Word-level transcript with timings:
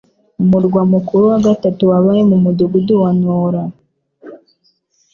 Umurwa 0.41 0.81
mukuru 0.93 1.23
wa 1.31 1.39
gatatu 1.47 1.81
wabaye 1.91 2.21
mu 2.29 2.37
Mudugudu 2.43 2.93
wa 3.03 3.11
Ntora 3.17 3.63